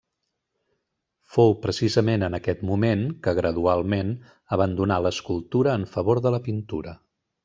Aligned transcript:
Fou 1.33 1.51
precisament 1.65 2.25
en 2.27 2.37
aquest 2.37 2.63
moment 2.69 3.03
quan, 3.27 3.37
gradualment, 3.39 4.15
abandonà 4.57 4.97
l'escultura 5.09 5.77
en 5.81 5.85
favor 5.97 6.23
de 6.27 6.33
la 6.37 6.41
pintura. 6.49 6.97